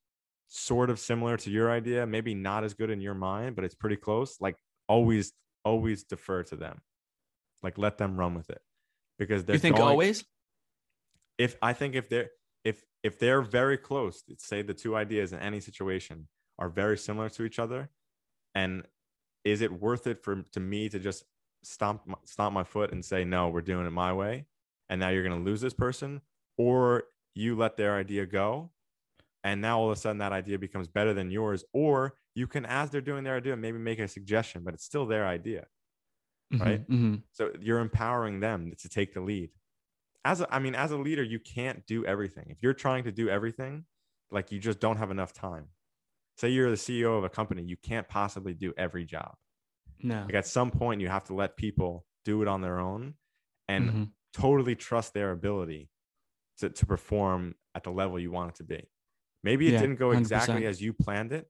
sort 0.49 0.91
of 0.91 0.99
similar 0.99 1.37
to 1.39 1.51
your 1.51 1.71
idea, 1.71 2.07
maybe 2.07 2.35
not 2.35 2.65
as 2.65 2.75
good 2.75 2.91
in 2.91 3.01
your 3.01 3.15
mind, 3.15 3.57
but 3.57 3.65
it's 3.65 3.75
pretty 3.75 3.97
close. 3.97 4.41
Like 4.41 4.57
always, 4.89 5.33
always 5.65 6.05
defer 6.05 6.43
to 6.45 6.57
them. 6.57 6.81
Like 7.63 7.79
let 7.79 7.99
them 7.99 8.17
run 8.17 8.35
with 8.35 8.51
it. 8.51 8.61
Because 9.19 9.45
they're 9.45 9.57
you 9.57 9.61
think 9.61 9.77
going- 9.77 9.89
always? 9.89 10.25
if 11.39 11.57
I 11.63 11.73
think 11.73 11.95
if 11.95 12.09
they're 12.09 12.31
if 12.65 12.83
if 13.03 13.19
they're 13.19 13.43
very 13.43 13.77
close, 13.77 14.23
say 14.39 14.63
the 14.63 14.75
two 14.75 14.97
ideas 14.97 15.33
in 15.33 15.39
any 15.41 15.61
situation 15.61 16.29
are 16.59 16.69
very 16.69 16.97
similar 16.97 17.29
to 17.31 17.45
each 17.45 17.59
other, 17.59 17.91
and 18.55 18.85
is 19.45 19.61
it 19.61 19.73
worth 19.73 20.07
it 20.07 20.23
for 20.23 20.43
to 20.53 20.61
me 20.61 20.89
to 20.89 20.99
just 20.99 21.25
stomp 21.63 22.03
stomp 22.25 22.55
my 22.55 22.65
foot 22.65 22.93
and 22.93 23.05
say 23.05 23.25
no, 23.25 23.49
we're 23.49 23.61
doing 23.63 23.87
it 23.87 23.91
my 23.91 24.13
way, 24.13 24.47
and 24.89 25.01
now 25.01 25.09
you're 25.09 25.25
going 25.27 25.39
to 25.39 25.45
lose 25.45 25.61
this 25.61 25.75
person, 25.75 26.21
or 26.57 27.05
you 27.35 27.57
let 27.57 27.77
their 27.77 27.97
idea 27.97 28.27
go, 28.27 28.71
and 29.45 29.61
now 29.63 29.81
all 29.81 29.87
of 29.91 29.97
a 29.97 30.01
sudden 30.01 30.19
that 30.19 30.33
idea 30.33 30.59
becomes 30.59 30.89
better 30.89 31.15
than 31.15 31.31
yours, 31.31 31.65
or 31.75 32.19
you 32.35 32.49
can 32.49 32.67
as 32.67 32.91
they're 32.91 33.03
doing 33.03 33.25
their 33.25 33.37
idea 33.37 33.57
maybe 33.57 33.79
make 33.79 34.01
a 34.01 34.09
suggestion, 34.09 34.65
but 34.65 34.75
it's 34.75 34.85
still 34.85 35.07
their 35.07 35.27
idea. 35.27 35.69
right? 36.59 36.83
Mhm, 36.83 36.87
mhm. 36.89 37.23
So 37.33 37.53
you're 37.61 37.81
empowering 37.81 38.41
them 38.41 38.73
to 38.79 38.89
take 38.89 39.13
the 39.15 39.21
lead. 39.21 39.51
As 40.25 40.41
a, 40.41 40.55
I 40.55 40.59
mean, 40.59 40.75
as 40.75 40.93
a 40.93 40.99
leader, 40.99 41.23
you 41.23 41.41
can't 41.41 41.87
do 41.87 42.07
everything. 42.07 42.49
If 42.51 42.63
you're 42.63 42.75
trying 42.75 43.05
to 43.05 43.13
do 43.13 43.29
everything, 43.29 43.87
like 44.31 44.53
you 44.53 44.61
just 44.61 44.81
don't 44.81 44.99
have 44.99 45.11
enough 45.11 45.33
time. 45.33 45.71
Say 46.37 46.51
you're 46.51 46.71
the 46.71 46.77
CEO 46.77 47.19
of 47.19 47.25
a 47.25 47.31
company, 47.31 47.65
you 47.65 47.77
can't 47.77 48.09
possibly 48.09 48.55
do 48.55 48.75
every 48.77 49.05
job. 49.05 49.37
No. 50.03 50.27
Like 50.29 50.37
at 50.37 50.47
some 50.47 50.71
point, 50.71 51.01
you 51.01 51.09
have 51.09 51.25
to 51.25 51.35
let 51.35 51.57
people 51.57 52.07
do 52.25 52.43
it 52.43 52.49
on 52.49 52.61
their 52.63 52.81
own 52.81 53.17
and 53.69 53.91
Mhm. 53.91 54.15
totally 54.33 54.77
trust 54.77 55.15
their 55.15 55.33
ability 55.33 55.91
to, 56.59 56.71
to 56.71 56.87
perform 56.87 57.57
at 57.75 57.85
the 57.85 57.93
level 57.93 58.19
you 58.21 58.31
want 58.33 58.51
it 58.53 58.57
to 58.57 58.65
be. 58.65 58.91
Maybe 59.45 59.69
it 59.69 59.73
Yeah, 59.73 59.81
didn't 59.83 59.97
go 59.97 60.11
exactly 60.13 60.63
100%. 60.63 60.71
as 60.71 60.81
you 60.81 60.93
planned 60.93 61.33
it, 61.33 61.49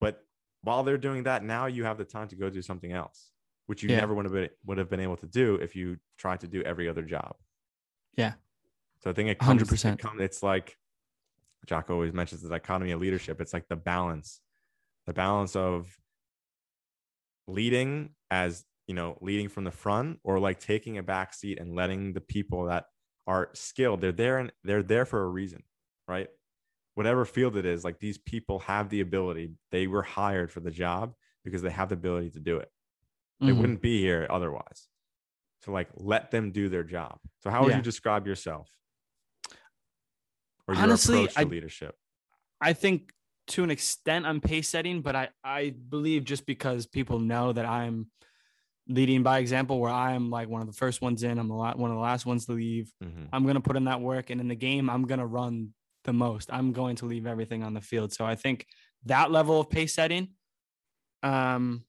but 0.00 0.22
while 0.62 0.82
they're 0.82 0.98
doing 0.98 1.22
that, 1.22 1.44
now 1.44 1.66
you 1.66 1.84
have 1.84 1.96
the 1.96 2.04
time 2.04 2.28
to 2.28 2.36
go 2.36 2.50
do 2.50 2.60
something 2.60 2.92
else, 2.92 3.30
which 3.66 3.82
you 3.82 3.88
Yeah. 3.88 4.00
never 4.00 4.14
would 4.14 4.24
have 4.26 4.34
been 4.34 4.50
would 4.64 4.78
have 4.78 4.90
been 4.90 5.00
able 5.00 5.16
to 5.16 5.26
do 5.26 5.54
if 5.54 5.74
you 5.76 5.98
tried 6.18 6.40
to 6.40 6.48
do 6.48 6.60
every 6.62 6.88
other 6.88 7.02
job. 7.02 7.36
Yeah. 8.14 8.34
So 8.98 9.10
I 9.10 9.12
think 9.12 9.28
it 9.30 9.38
comes, 9.38 9.62
100%. 9.62 9.94
it 10.00 10.02
comes 10.02 10.20
it's 10.20 10.42
like 10.42 10.76
Jocko 11.66 11.94
always 11.94 12.12
mentions 12.12 12.42
the 12.42 12.48
dichotomy 12.48 12.90
of 12.90 13.00
leadership. 13.00 13.40
It's 13.40 13.52
like 13.52 13.68
the 13.68 13.76
balance, 13.76 14.40
the 15.06 15.12
balance 15.12 15.54
of 15.54 15.96
leading 17.46 18.10
as 18.30 18.64
you 18.88 18.94
know, 18.94 19.18
leading 19.20 19.48
from 19.48 19.64
the 19.64 19.70
front 19.70 20.20
or 20.22 20.38
like 20.38 20.60
taking 20.60 20.96
a 20.98 21.02
back 21.02 21.34
seat 21.34 21.58
and 21.58 21.74
letting 21.74 22.12
the 22.12 22.20
people 22.20 22.66
that 22.66 22.86
are 23.26 23.50
skilled, 23.52 24.00
they're 24.00 24.12
there 24.12 24.38
and 24.38 24.52
they're 24.62 24.82
there 24.82 25.04
for 25.04 25.22
a 25.24 25.28
reason, 25.28 25.64
right? 26.06 26.28
Whatever 26.96 27.24
field 27.26 27.56
it 27.58 27.66
is, 27.66 27.84
like 27.84 27.98
these 27.98 28.16
people 28.16 28.58
have 28.60 28.88
the 28.88 29.02
ability, 29.02 29.52
they 29.70 29.86
were 29.86 30.02
hired 30.02 30.50
for 30.50 30.60
the 30.60 30.70
job 30.70 31.12
because 31.44 31.60
they 31.60 31.70
have 31.70 31.90
the 31.90 31.94
ability 31.94 32.30
to 32.30 32.40
do 32.40 32.56
it. 32.56 32.70
They 33.38 33.48
Mhm. 33.48 33.58
wouldn't 33.60 33.82
be 33.82 34.00
here 34.00 34.26
otherwise. 34.30 34.88
So 35.60 35.72
like 35.72 35.88
let 35.94 36.30
them 36.30 36.52
do 36.52 36.70
their 36.70 36.84
job. 36.84 37.20
So 37.40 37.50
how 37.50 37.62
would 37.62 37.70
Yeah. 37.72 37.76
you 37.76 37.82
describe 37.82 38.26
yourself? 38.26 38.70
Or 40.66 40.74
your 40.74 40.82
Honestly, 40.84 41.18
approach 41.18 41.34
to 41.34 41.40
I- 41.40 41.44
leadership? 41.44 41.98
I 42.62 42.72
think 42.72 43.12
to 43.48 43.62
an 43.62 43.70
extent 43.70 44.24
I'm 44.24 44.40
pace 44.40 44.68
setting, 44.68 45.02
but 45.02 45.14
I 45.14 45.28
I 45.44 45.70
believe 45.70 46.24
just 46.24 46.46
because 46.46 46.86
people 46.86 47.18
know 47.20 47.52
that 47.52 47.66
I'm 47.66 48.10
leading 48.88 49.22
by 49.22 49.38
example, 49.40 49.80
where 49.80 49.92
I'm 49.92 50.30
like 50.30 50.48
one 50.48 50.62
of 50.62 50.66
the 50.66 50.72
first 50.72 51.02
ones 51.02 51.22
in, 51.22 51.38
I'm 51.38 51.48
the 51.48 51.54
la- 51.54 51.74
one 51.76 51.90
of 51.90 51.96
the 51.96 52.02
last 52.02 52.24
ones 52.24 52.46
to 52.46 52.52
leave. 52.52 52.90
Mhm. 53.04 53.28
I'm 53.34 53.44
gonna 53.46 53.60
put 53.60 53.76
in 53.76 53.84
that 53.84 54.00
work, 54.00 54.30
and 54.30 54.40
in 54.40 54.48
the 54.48 54.54
game, 54.56 54.88
I'm 54.88 55.02
gonna 55.06 55.26
run 55.26 55.74
the 56.06 56.12
most. 56.12 56.50
I'm 56.52 56.72
going 56.72 56.96
to 56.96 57.06
leave 57.06 57.26
everything 57.26 57.62
on 57.62 57.74
the 57.74 57.80
field. 57.80 58.12
So 58.12 58.24
I 58.24 58.34
think 58.34 58.66
that 59.04 59.30
level 59.30 59.60
of 59.60 59.68
pace 59.68 59.94
setting. 59.94 60.28
Um, 61.22 61.84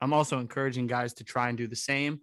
I'm 0.00 0.12
also 0.12 0.38
encouraging 0.38 0.86
guys 0.86 1.14
to 1.14 1.24
try 1.24 1.48
and 1.48 1.58
do 1.58 1.66
the 1.66 1.76
same. 1.76 2.20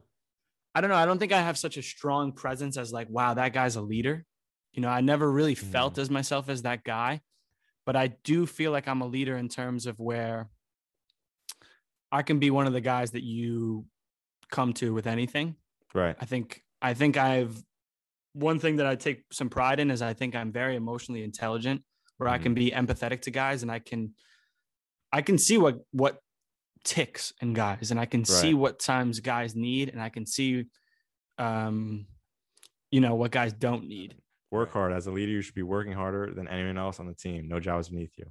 I 0.75 0.82
don't 0.82 0.89
know. 0.89 0.96
I 0.96 1.06
don't 1.06 1.18
think 1.18 1.32
I 1.32 1.42
have 1.42 1.58
such 1.58 1.77
a 1.77 1.82
strong 1.82 2.32
presence 2.32 2.77
as 2.77 2.92
like, 2.94 3.10
wow, 3.10 3.34
that 3.34 3.54
guy's 3.54 3.75
a 3.75 3.82
leader. 3.82 4.25
You 4.74 4.82
know, 4.82 4.89
I 4.89 5.01
never 5.01 5.32
really 5.32 5.56
felt 5.56 5.98
as 5.98 6.10
myself 6.10 6.50
as 6.50 6.62
that 6.62 6.84
guy, 6.84 7.22
but 7.86 7.96
I 7.96 8.08
do 8.24 8.46
feel 8.46 8.72
like 8.72 8.88
I'm 8.88 9.01
a 9.01 9.08
leader 9.08 9.36
in 9.38 9.50
terms 9.50 9.88
of 9.88 10.00
where 10.00 10.50
I 12.12 12.22
can 12.22 12.38
be 12.38 12.51
one 12.51 12.68
of 12.68 12.74
the 12.74 12.82
guys 12.82 13.12
that 13.12 13.24
you 13.24 13.86
come 14.51 14.74
to 14.74 14.94
with 14.94 15.08
anything. 15.08 15.56
Right. 15.94 16.16
I 16.20 16.25
think 16.25 16.62
I 16.82 16.94
think 16.94 17.18
I've 17.18 17.63
one 18.38 18.60
thing 18.60 18.75
that 18.77 18.86
I 18.86 18.96
take 18.96 19.24
some 19.32 19.50
pride 19.50 19.79
in 19.79 19.89
is 19.89 20.01
I 20.01 20.13
think 20.13 20.36
I'm 20.36 20.51
very 20.51 20.75
emotionally 20.75 21.24
intelligent 21.24 21.82
where 22.17 22.29
I 22.29 22.38
can 22.38 22.53
be 22.53 22.72
empathetic 22.72 23.22
to 23.22 23.32
guys 23.32 23.63
and 23.63 23.72
I 23.72 23.79
can 23.79 24.13
I 25.12 25.22
can 25.22 25.38
see 25.38 25.58
what 25.58 25.79
what 25.91 26.20
ticks 26.84 27.34
in 27.41 27.53
guys 27.53 27.91
and 27.91 28.00
I 28.00 28.06
can 28.06 28.25
see 28.25 28.53
what 28.53 28.79
times 28.79 29.20
guys 29.20 29.56
need 29.56 29.89
and 29.89 30.01
I 30.01 30.10
can 30.10 30.25
see 30.25 30.65
um 31.38 32.06
you 32.91 33.01
know 33.01 33.15
what 33.15 33.32
guys 33.32 33.53
don't 33.53 33.88
need. 33.88 34.15
Work 34.51 34.72
hard. 34.72 34.94
As 34.94 35.08
a 35.08 35.12
leader, 35.12 35.32
you 35.32 35.41
should 35.41 35.56
be 35.56 35.63
working 35.63 35.91
harder 35.91 36.34
than 36.34 36.48
anyone 36.48 36.77
else 36.77 37.00
on 37.00 37.08
the 37.08 37.13
team. 37.13 37.48
No 37.48 37.60
job 37.60 37.82
is 37.82 37.89
beneath 37.89 38.13
you. 38.17 38.25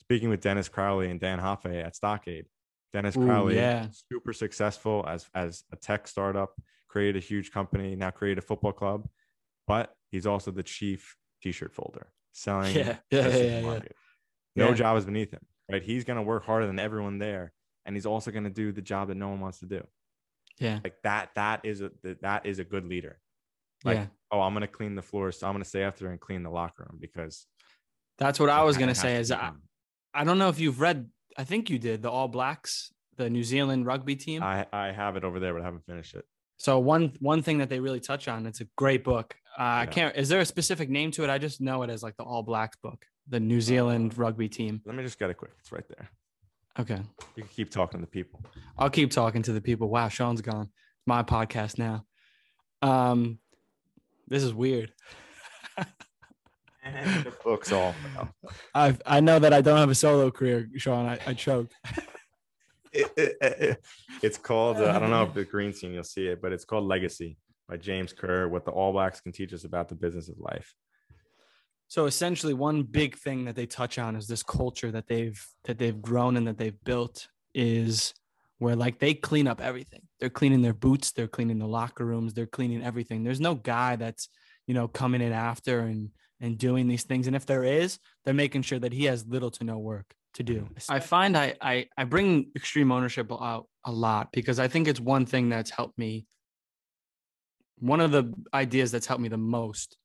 Speaking 0.00 0.28
with 0.28 0.42
Dennis 0.42 0.68
Crowley 0.68 1.10
and 1.10 1.18
Dan 1.18 1.38
Hoffe 1.38 1.64
at 1.64 1.96
Stockade, 1.96 2.44
Dennis 2.92 3.16
Ooh, 3.16 3.24
Crowley, 3.24 3.56
yeah. 3.56 3.86
super 4.10 4.34
successful 4.34 5.04
as 5.08 5.26
as 5.34 5.64
a 5.72 5.76
tech 5.76 6.06
startup, 6.06 6.52
created 6.88 7.22
a 7.22 7.24
huge 7.24 7.50
company, 7.50 7.96
now 7.96 8.10
created 8.10 8.38
a 8.38 8.46
football 8.46 8.72
club, 8.72 9.08
but 9.66 9.94
he's 10.10 10.26
also 10.26 10.50
the 10.50 10.62
chief 10.62 11.16
t-shirt 11.42 11.74
folder 11.74 12.08
selling 12.32 12.74
Yeah, 12.74 12.96
yeah, 13.10 13.28
yeah, 13.28 13.60
yeah. 13.60 13.80
No 14.56 14.74
job 14.74 14.96
is 14.96 15.04
beneath 15.04 15.32
him, 15.32 15.44
right? 15.70 15.82
He's 15.82 16.04
gonna 16.04 16.22
work 16.22 16.44
harder 16.44 16.66
than 16.66 16.78
everyone 16.78 17.18
there, 17.18 17.52
and 17.86 17.96
he's 17.96 18.06
also 18.06 18.30
gonna 18.30 18.50
do 18.50 18.72
the 18.72 18.82
job 18.82 19.08
that 19.08 19.16
no 19.16 19.28
one 19.28 19.40
wants 19.40 19.60
to 19.60 19.66
do. 19.66 19.84
Yeah. 20.58 20.80
Like 20.84 20.94
that, 21.02 21.30
that 21.34 21.64
is 21.64 21.80
a 21.80 21.90
that 22.22 22.46
is 22.46 22.58
a 22.58 22.64
good 22.64 22.86
leader. 22.86 23.18
Like, 23.84 23.96
yeah. 23.96 24.06
oh, 24.30 24.40
I'm 24.40 24.54
gonna 24.54 24.68
clean 24.68 24.94
the 24.94 25.02
floors, 25.02 25.38
so 25.38 25.46
I'm 25.46 25.54
gonna 25.54 25.64
stay 25.64 25.82
after 25.82 26.08
and 26.10 26.20
clean 26.20 26.42
the 26.42 26.50
locker 26.50 26.86
room 26.88 26.98
because 27.00 27.46
That's 28.18 28.38
what 28.38 28.48
I 28.48 28.62
was 28.62 28.76
going 28.76 28.88
to 28.88 28.94
say 28.94 29.16
is 29.16 29.32
I. 29.32 29.52
I 30.16 30.22
don't 30.22 30.38
know 30.38 30.48
if 30.48 30.60
you've 30.60 30.80
read 30.80 31.08
I 31.36 31.44
think 31.44 31.70
you 31.70 31.78
did 31.78 32.02
the 32.02 32.10
All 32.10 32.28
Blacks, 32.28 32.92
the 33.16 33.28
New 33.28 33.42
Zealand 33.42 33.86
rugby 33.86 34.16
team. 34.16 34.42
I 34.42 34.66
I 34.72 34.92
have 34.92 35.16
it 35.16 35.24
over 35.24 35.40
there, 35.40 35.52
but 35.52 35.62
I 35.62 35.64
haven't 35.64 35.84
finished 35.86 36.14
it. 36.14 36.24
So 36.56 36.78
one 36.78 37.12
one 37.20 37.42
thing 37.42 37.58
that 37.58 37.68
they 37.68 37.80
really 37.80 38.00
touch 38.00 38.28
on, 38.28 38.46
it's 38.46 38.60
a 38.60 38.66
great 38.76 39.04
book. 39.04 39.34
Uh, 39.58 39.62
I 39.82 39.86
can't. 39.86 40.16
Is 40.16 40.28
there 40.28 40.40
a 40.40 40.44
specific 40.44 40.90
name 40.90 41.10
to 41.12 41.24
it? 41.24 41.30
I 41.30 41.38
just 41.38 41.60
know 41.60 41.82
it 41.82 41.90
as 41.90 42.02
like 42.02 42.16
the 42.16 42.24
All 42.24 42.42
Blacks 42.42 42.76
book, 42.82 43.04
the 43.28 43.38
New 43.38 43.60
Zealand 43.60 44.12
Uh, 44.12 44.22
rugby 44.22 44.48
team. 44.48 44.80
Let 44.84 44.96
me 44.96 45.02
just 45.04 45.18
get 45.18 45.30
it 45.30 45.34
quick. 45.34 45.52
It's 45.60 45.70
right 45.72 45.84
there. 45.88 46.10
Okay, 46.76 47.00
You 47.36 47.44
can 47.44 47.48
keep 47.54 47.70
talking 47.70 48.00
to 48.00 48.04
the 48.06 48.10
people. 48.10 48.44
I'll 48.76 48.90
keep 48.90 49.12
talking 49.12 49.42
to 49.42 49.52
the 49.52 49.60
people. 49.60 49.88
Wow, 49.88 50.08
Sean's 50.08 50.40
gone. 50.40 50.70
It's 50.98 51.06
my 51.06 51.22
podcast 51.22 51.78
now. 51.78 52.04
Um, 52.82 53.38
this 54.26 54.42
is 54.42 54.52
weird. 54.52 54.92
the 55.76 57.32
book's 57.44 57.70
all. 57.70 57.94
I 58.74 58.96
I 59.06 59.20
know 59.20 59.38
that 59.38 59.52
I 59.52 59.60
don't 59.60 59.78
have 59.78 59.90
a 59.90 59.94
solo 59.94 60.32
career, 60.32 60.68
Sean. 60.76 61.06
I, 61.06 61.18
I 61.26 61.34
choked. 61.34 61.74
it's 62.92 64.38
called. 64.38 64.78
Uh, 64.78 64.90
I 64.90 64.98
don't 64.98 65.10
know 65.10 65.22
if 65.22 65.34
the 65.34 65.44
green 65.44 65.72
scene 65.72 65.92
you'll 65.92 66.02
see 66.02 66.26
it, 66.26 66.42
but 66.42 66.52
it's 66.52 66.64
called 66.64 66.84
Legacy 66.86 67.38
by 67.68 67.76
James 67.76 68.12
Kerr. 68.12 68.48
What 68.48 68.64
the 68.64 68.70
All 68.70 68.92
Blacks 68.92 69.20
can 69.20 69.32
teach 69.32 69.52
us 69.52 69.64
about 69.64 69.88
the 69.88 69.94
business 69.94 70.28
of 70.28 70.38
life. 70.38 70.74
So 71.88 72.06
essentially, 72.06 72.54
one 72.54 72.82
big 72.82 73.16
thing 73.16 73.44
that 73.44 73.56
they 73.56 73.66
touch 73.66 73.98
on 73.98 74.16
is 74.16 74.26
this 74.26 74.42
culture 74.42 74.90
that 74.90 75.06
they've 75.06 75.40
that 75.64 75.78
they've 75.78 76.00
grown 76.00 76.36
and 76.36 76.46
that 76.46 76.58
they've 76.58 76.82
built 76.84 77.28
is 77.54 78.14
where 78.58 78.76
like 78.76 78.98
they 78.98 79.14
clean 79.14 79.46
up 79.46 79.60
everything. 79.60 80.02
They're 80.20 80.30
cleaning 80.30 80.62
their 80.62 80.74
boots, 80.74 81.12
they're 81.12 81.28
cleaning 81.28 81.58
the 81.58 81.66
locker 81.66 82.04
rooms, 82.04 82.34
they're 82.34 82.46
cleaning 82.46 82.82
everything. 82.82 83.22
There's 83.22 83.40
no 83.40 83.54
guy 83.54 83.96
that's 83.96 84.28
you 84.66 84.74
know 84.74 84.88
coming 84.88 85.20
in 85.20 85.32
after 85.32 85.80
and 85.80 86.10
and 86.40 86.58
doing 86.58 86.88
these 86.88 87.04
things. 87.04 87.26
And 87.26 87.36
if 87.36 87.46
there 87.46 87.64
is, 87.64 87.98
they're 88.24 88.34
making 88.34 88.62
sure 88.62 88.78
that 88.78 88.92
he 88.92 89.04
has 89.04 89.26
little 89.26 89.50
to 89.52 89.64
no 89.64 89.78
work 89.78 90.14
to 90.34 90.42
do. 90.42 90.60
Mm-hmm. 90.60 90.92
I 90.92 91.00
find 91.00 91.36
I 91.36 91.54
I, 91.60 91.86
I 91.96 92.04
bring 92.04 92.50
extreme 92.56 92.92
ownership 92.92 93.30
out 93.32 93.66
a 93.84 93.92
lot 93.92 94.30
because 94.32 94.58
I 94.58 94.68
think 94.68 94.88
it's 94.88 95.00
one 95.00 95.26
thing 95.26 95.48
that's 95.48 95.70
helped 95.70 95.98
me. 95.98 96.26
One 97.78 98.00
of 98.00 98.12
the 98.12 98.32
ideas 98.52 98.92
that's 98.92 99.06
helped 99.06 99.22
me 99.22 99.28
the 99.28 99.36
most 99.36 99.96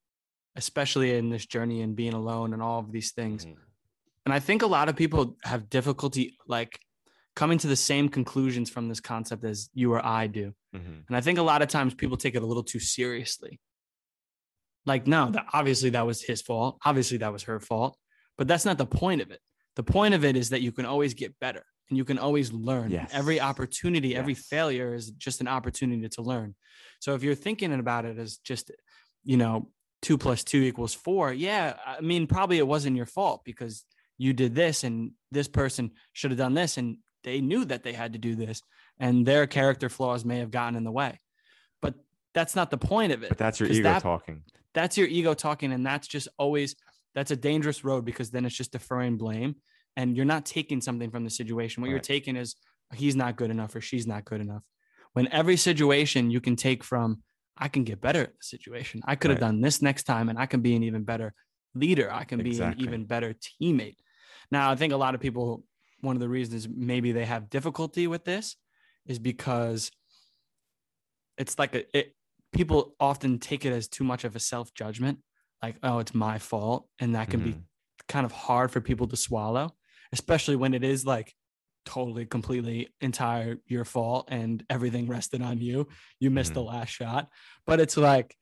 especially 0.56 1.16
in 1.16 1.30
this 1.30 1.46
journey 1.46 1.82
and 1.82 1.96
being 1.96 2.14
alone 2.14 2.54
and 2.54 2.62
all 2.62 2.80
of 2.80 2.92
these 2.92 3.12
things. 3.12 3.46
Mhm. 3.46 3.56
And 4.26 4.34
I 4.34 4.40
think 4.40 4.62
a 4.62 4.68
lot 4.68 4.90
of 4.90 4.96
people 4.96 5.38
have 5.44 5.70
difficulty 5.70 6.38
like 6.48 6.80
coming 7.36 7.58
to 7.60 7.68
the 7.68 7.76
same 7.76 8.10
conclusions 8.10 8.70
from 8.70 8.90
this 8.90 9.00
concept 9.00 9.46
as 9.46 9.70
you 9.74 9.94
or 9.94 10.06
I 10.06 10.28
do. 10.28 10.54
Mhm. 10.76 11.06
And 11.08 11.16
I 11.16 11.22
think 11.22 11.38
a 11.38 11.44
lot 11.44 11.62
of 11.62 11.70
times 11.70 11.94
people 11.94 12.18
take 12.18 12.36
it 12.36 12.44
a 12.44 12.46
little 12.46 12.64
too 12.64 12.80
seriously. 12.80 13.62
Like, 14.86 15.08
no, 15.08 15.30
that 15.32 15.46
obviously 15.54 15.92
that 15.92 16.06
was 16.06 16.22
his 16.24 16.42
fault. 16.42 16.78
Obviously 16.84 17.18
that 17.20 17.32
was 17.32 17.44
her 17.44 17.60
fault. 17.60 17.98
But 18.38 18.48
that's 18.48 18.66
not 18.66 18.78
the 18.78 18.86
point 18.86 19.22
of 19.22 19.32
it. 19.32 19.42
The 19.76 19.84
point 19.84 20.14
of 20.14 20.26
it 20.26 20.36
is 20.36 20.50
that 20.50 20.62
you 20.62 20.72
can 20.72 20.86
always 20.86 21.14
get 21.14 21.40
better 21.40 21.64
and 21.90 21.98
you 21.98 22.04
can 22.04 22.18
always 22.18 22.52
learn. 22.52 22.92
Yes. 22.92 23.12
Every 23.14 23.40
opportunity, 23.40 24.16
every 24.16 24.34
failure 24.34 24.94
is 24.94 25.12
just 25.12 25.40
an 25.40 25.48
opportunity 25.48 26.10
to 26.10 26.22
learn. 26.22 26.56
So 27.00 27.16
if 27.16 27.24
you're 27.24 27.36
thinking 27.36 27.74
about 27.74 28.06
it 28.06 28.18
as 28.18 28.38
just, 28.38 28.72
you 29.24 29.38
know, 29.38 29.70
two 30.02 30.18
plus 30.18 30.44
two 30.44 30.62
equals 30.62 30.94
four, 30.94 31.34
yeah, 31.34 31.76
I 31.86 32.02
mean, 32.02 32.28
probably 32.28 32.58
it 32.58 32.68
wasn't 32.68 32.98
your 32.98 33.06
fault 33.06 33.42
because 33.44 33.86
you 34.18 34.34
did 34.34 34.54
this 34.54 34.84
and 34.84 35.12
this 35.32 35.48
person 35.48 35.92
should 36.14 36.32
have 36.32 36.38
done 36.38 36.54
this 36.54 36.78
and 36.78 36.98
they 37.24 37.42
knew 37.42 37.66
that 37.66 37.84
they 37.84 37.94
had 37.94 38.14
to 38.14 38.20
do 38.20 38.36
this 38.36 38.62
and 39.00 39.26
their 39.26 39.48
character 39.48 39.90
flaws 39.90 40.26
may 40.26 40.40
have 40.40 40.52
gotten 40.52 40.76
in 40.76 40.84
the 40.84 40.92
way. 40.92 41.20
But 41.82 41.96
that's 42.34 42.56
not 42.56 42.70
the 42.70 42.78
point 42.78 43.12
of 43.14 43.24
it. 43.24 43.30
But 43.30 43.38
that's 43.38 43.60
your 43.60 43.70
ego 43.70 43.84
that- 43.84 44.02
talking. 44.02 44.44
That's 44.74 44.98
your 44.98 45.08
ego 45.08 45.34
talking. 45.34 45.74
And 45.74 45.86
that's 45.86 46.08
just 46.08 46.28
always, 46.38 46.76
that's 47.16 47.32
a 47.32 47.36
dangerous 47.36 47.84
road 47.84 48.06
because 48.06 48.30
then 48.30 48.46
it's 48.46 48.56
just 48.56 48.72
deferring 48.72 49.18
blame 49.18 49.56
and 49.98 50.16
you're 50.16 50.26
not 50.26 50.46
taking 50.46 50.80
something 50.80 51.10
from 51.10 51.24
the 51.24 51.30
situation. 51.30 51.82
What 51.82 51.90
you're 51.90 52.00
taking 52.00 52.36
is 52.36 52.56
he's 52.94 53.16
not 53.16 53.36
good 53.36 53.50
enough 53.50 53.76
or 53.76 53.82
she's 53.82 54.06
not 54.06 54.26
good 54.26 54.42
enough. 54.42 54.64
When 55.14 55.28
every 55.32 55.58
situation 55.58 56.30
you 56.32 56.42
can 56.42 56.56
take 56.56 56.84
from, 56.84 57.24
I 57.58 57.68
can 57.68 57.84
get 57.84 58.02
better 58.02 58.22
at 58.22 58.32
the 58.34 58.44
situation. 58.44 59.02
I 59.06 59.16
could 59.16 59.32
have 59.32 59.40
Right. 59.40 59.40
done 59.40 59.62
this 59.62 59.82
next 59.82 60.04
time 60.04 60.30
and 60.30 60.40
I 60.40 60.46
can 60.46 60.62
be 60.62 60.76
an 60.76 60.84
even 60.84 61.04
better 61.04 61.34
leader. 61.76 62.12
I 62.12 62.24
can 62.24 62.42
be 62.42 62.62
an 62.62 62.74
even 62.74 63.06
better 63.06 63.34
teammate. 63.34 63.98
Now, 64.52 64.72
I 64.72 64.76
think 64.76 64.94
a 64.94 64.98
lot 64.98 65.16
of 65.16 65.22
people, 65.22 65.66
one 66.02 66.16
of 66.16 66.20
the 66.20 66.30
reasons 66.30 66.68
maybe 66.68 67.12
they 67.12 67.26
have 67.26 67.50
difficulty 67.50 68.08
with 68.08 68.24
this 68.26 68.56
is 69.06 69.20
because 69.20 69.92
it's 71.38 71.58
like 71.58 71.76
a, 71.76 71.98
it, 71.98 72.16
people 72.52 72.96
often 73.00 73.40
take 73.40 73.66
it 73.66 73.72
as 73.72 73.88
too 73.88 74.04
much 74.04 74.24
of 74.24 74.36
a 74.36 74.40
self 74.40 74.74
judgment, 74.74 75.20
like, 75.62 75.78
oh, 75.84 76.00
it's 76.00 76.14
my 76.14 76.40
fault. 76.40 76.90
And 77.00 77.16
that 77.16 77.30
can 77.30 77.42
be 77.42 77.54
Mhm. 77.54 77.64
kind 78.08 78.26
of 78.26 78.32
hard 78.32 78.72
for 78.72 78.82
people 78.82 79.08
to 79.08 79.18
swallow, 79.18 79.76
especially 80.12 80.56
when 80.56 80.74
it 80.74 80.84
is 80.84 81.06
like 81.06 81.36
totally, 81.90 82.26
completely, 82.26 82.90
entire 83.02 83.58
your 83.66 83.84
fault 83.84 84.28
and 84.30 84.64
everything 84.70 85.08
rested 85.08 85.42
on 85.42 85.60
you. 85.60 85.88
You 86.20 86.30
missed 86.30 86.54
the 86.54 86.62
Mhm. 86.62 86.68
last 86.68 86.90
shot, 86.90 87.30
but 87.66 87.80
it's 87.80 87.98
like 87.98 88.38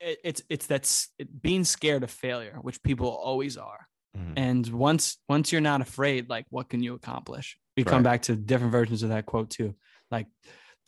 it, 0.00 0.18
it's 0.24 0.42
it's 0.48 0.66
that's 0.66 1.08
it, 1.18 1.40
being 1.40 1.64
scared 1.64 2.02
of 2.02 2.10
failure, 2.10 2.58
which 2.60 2.82
people 2.82 3.08
always 3.08 3.56
are. 3.56 3.86
Mhm. 4.16 4.32
And 4.36 4.66
once 4.66 5.18
once 5.28 5.52
you're 5.52 5.60
not 5.60 5.80
afraid, 5.80 6.28
like 6.28 6.46
what 6.50 6.68
can 6.68 6.82
you 6.82 6.94
accomplish? 6.94 7.56
We 7.76 7.84
come 7.84 8.02
back 8.02 8.22
to 8.22 8.36
different 8.36 8.72
versions 8.72 9.02
of 9.02 9.10
that 9.10 9.26
quote 9.26 9.48
too. 9.50 9.76
Like 10.10 10.26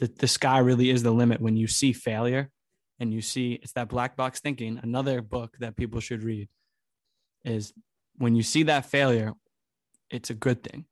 the, 0.01 0.09
the 0.09 0.27
sky 0.29 0.59
really 0.59 0.91
is 0.91 1.03
the 1.03 1.13
limit 1.13 1.41
when 1.41 1.57
you 1.57 1.67
see 1.69 1.93
failure 1.93 2.51
and 2.99 3.15
you 3.15 3.23
see 3.23 3.53
it's 3.63 3.73
that 3.73 3.89
black 3.89 4.17
box 4.17 4.41
thinking. 4.41 4.79
Another 4.83 5.23
book 5.23 5.57
that 5.61 5.77
people 5.77 6.01
should 6.01 6.23
read 6.25 6.49
is 7.45 7.73
when 8.17 8.35
you 8.35 8.43
see 8.43 8.65
that 8.65 8.85
failure, 8.87 9.33
it's 10.11 10.31
a 10.31 10.35
good 10.35 10.63
thing 10.63 10.85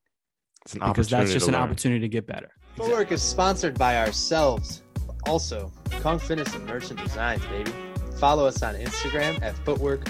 because 0.73 1.09
that's 1.09 1.33
just 1.33 1.49
an 1.49 1.55
learn. 1.55 1.63
opportunity 1.63 2.01
to 2.01 2.09
get 2.09 2.27
better. 2.27 2.51
Footwork 2.77 3.13
is 3.13 3.23
sponsored 3.23 3.79
by 3.79 3.99
ourselves. 3.99 4.83
Also, 5.27 5.71
Kong 6.01 6.19
Fitness 6.19 6.55
and 6.55 6.67
Merchant 6.67 7.01
Designs, 7.03 7.45
baby. 7.47 7.73
Follow 8.19 8.47
us 8.47 8.63
on 8.63 8.75
Instagram 8.75 9.41
at 9.43 9.57
footwork 9.65 10.07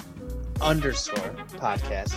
underscore 0.60 1.30
podcast. 1.58 2.14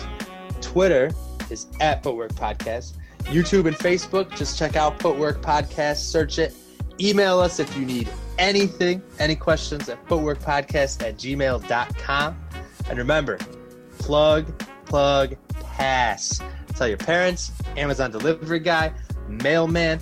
Twitter 0.60 1.10
is 1.50 1.66
at 1.80 2.02
footwork 2.02 2.32
podcast. 2.34 2.94
YouTube 3.24 3.66
and 3.66 3.76
Facebook, 3.76 4.34
just 4.36 4.58
check 4.58 4.76
out 4.76 5.00
footwork 5.00 5.42
podcast, 5.42 5.96
search 5.96 6.38
it. 6.38 6.54
Email 7.00 7.40
us 7.40 7.58
if 7.58 7.76
you 7.76 7.84
need 7.84 8.08
anything, 8.38 9.02
any 9.18 9.34
questions 9.34 9.88
at 9.88 10.04
footworkpodcast 10.06 11.02
at 11.02 11.16
gmail.com. 11.16 12.40
And 12.88 12.98
remember, 12.98 13.38
plug, 13.98 14.62
plug, 14.86 15.36
pass. 15.60 16.40
Tell 16.76 16.88
your 16.88 16.98
parents, 16.98 17.52
Amazon 17.76 18.10
delivery 18.10 18.60
guy, 18.60 18.92
mailman, 19.28 19.98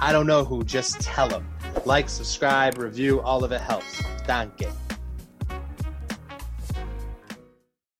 I 0.00 0.12
don't 0.12 0.26
know 0.26 0.44
who, 0.44 0.64
just 0.64 1.00
tell 1.00 1.28
them. 1.28 1.46
Like, 1.84 2.08
subscribe, 2.08 2.78
review, 2.78 3.20
all 3.20 3.44
of 3.44 3.52
it 3.52 3.60
helps. 3.60 4.02
Danke. 4.26 4.72